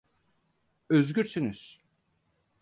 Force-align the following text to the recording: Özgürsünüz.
Özgürsünüz. 0.89 1.81